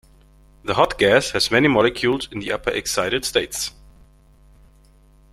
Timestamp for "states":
3.23-3.69